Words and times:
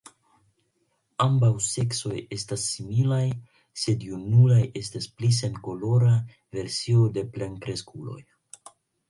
Ambaŭ 1.25 1.49
seksoj 1.65 2.13
estas 2.37 2.63
similaj, 2.69 3.19
sed 3.83 4.07
junuloj 4.07 4.59
estas 4.83 5.09
pli 5.21 5.31
senkolora 5.41 6.17
versio 6.59 7.07
de 7.21 7.27
plenkreskuloj. 7.39 8.19